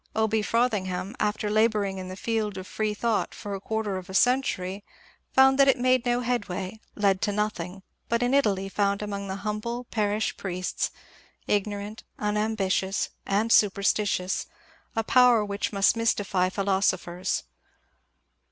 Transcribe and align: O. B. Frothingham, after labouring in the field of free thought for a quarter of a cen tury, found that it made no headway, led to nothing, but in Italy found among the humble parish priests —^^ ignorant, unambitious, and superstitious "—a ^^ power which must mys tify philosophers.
O. 0.15 0.27
B. 0.27 0.41
Frothingham, 0.41 1.15
after 1.19 1.47
labouring 1.47 1.99
in 1.99 2.07
the 2.07 2.15
field 2.15 2.57
of 2.57 2.65
free 2.65 2.95
thought 2.95 3.35
for 3.35 3.53
a 3.53 3.61
quarter 3.61 3.97
of 3.97 4.09
a 4.09 4.15
cen 4.15 4.41
tury, 4.41 4.81
found 5.31 5.59
that 5.59 5.67
it 5.67 5.77
made 5.77 6.07
no 6.07 6.21
headway, 6.21 6.79
led 6.95 7.21
to 7.21 7.31
nothing, 7.31 7.83
but 8.09 8.23
in 8.23 8.33
Italy 8.33 8.67
found 8.67 9.03
among 9.03 9.27
the 9.27 9.35
humble 9.45 9.83
parish 9.91 10.35
priests 10.37 10.89
—^^ 11.49 11.53
ignorant, 11.53 12.03
unambitious, 12.17 13.09
and 13.27 13.51
superstitious 13.51 14.47
"—a 14.95 15.03
^^ 15.03 15.07
power 15.07 15.45
which 15.45 15.71
must 15.71 15.95
mys 15.95 16.15
tify 16.15 16.51
philosophers. 16.51 17.43